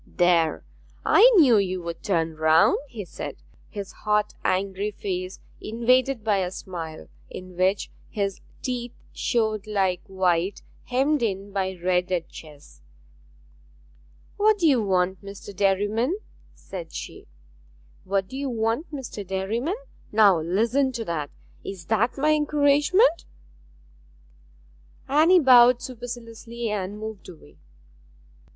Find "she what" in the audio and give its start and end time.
16.91-18.27